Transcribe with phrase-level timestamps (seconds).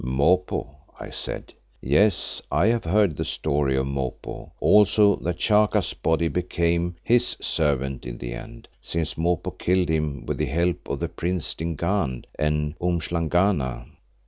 [0.03, 6.27] "Mopo," I said, "yes, I have heard the story of Mopo, also that Chaka's body
[6.27, 11.07] became his servant in the end, since Mopo killed him with the help of the
[11.07, 13.85] princes Dingaan and Umhlangana.